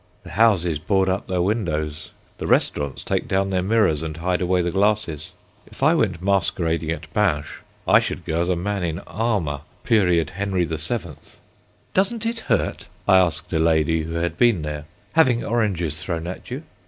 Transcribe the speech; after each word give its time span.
The 0.23 0.31
houses 0.31 0.79
board 0.79 1.09
up 1.09 1.27
their 1.27 1.43
windows. 1.43 2.09
The 2.39 2.47
restaurants 2.47 3.03
take 3.03 3.27
down 3.27 3.51
their 3.51 3.61
mirrors 3.61 4.01
and 4.01 4.17
hide 4.17 4.41
away 4.41 4.63
the 4.63 4.71
glasses. 4.71 5.31
If 5.67 5.83
I 5.83 5.93
went 5.93 6.23
masquerading 6.23 6.89
at 6.89 7.13
Binche 7.13 7.59
I 7.87 7.99
should 7.99 8.25
go 8.25 8.41
as 8.41 8.49
a 8.49 8.55
man 8.55 8.81
in 8.83 8.97
armour, 9.05 9.61
period 9.83 10.31
Henry 10.31 10.65
the 10.65 10.79
Seventh. 10.79 11.39
"Doesn't 11.93 12.25
it 12.25 12.39
hurt," 12.39 12.87
I 13.07 13.17
asked 13.17 13.53
a 13.53 13.59
lady 13.59 14.01
who 14.01 14.13
had 14.15 14.39
been 14.39 14.63
there, 14.63 14.85
"having 15.13 15.43
oranges 15.43 16.01
thrown 16.01 16.25
at 16.25 16.49
you? 16.49 16.63